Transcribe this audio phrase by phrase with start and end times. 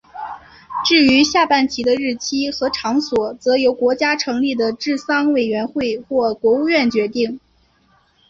[0.83, 7.39] 至于下半旗的日期和场所则由国家成立的治丧委员会或国务院决定。